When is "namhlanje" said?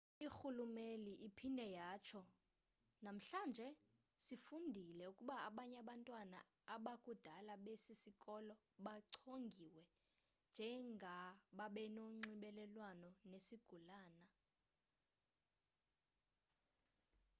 3.03-3.67